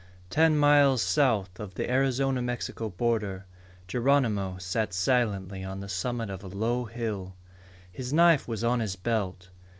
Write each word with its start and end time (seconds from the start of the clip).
Ten 0.31 0.57
miles 0.57 0.99
south 0.99 1.59
of 1.59 1.75
the 1.75 1.87
Arizona 1.87 2.41
Mexico 2.41 2.89
border, 2.89 3.45
Geronimo 3.87 4.57
sat 4.57 4.95
silently 4.95 5.63
on 5.63 5.79
the 5.79 5.87
summit 5.87 6.31
of 6.31 6.43
a 6.43 6.47
low 6.47 6.85
hill. 6.85 7.35
His 7.91 8.11
knife 8.11 8.47
was 8.47 8.63
on 8.63 8.79
his 8.79 8.95
belt. 8.95 9.49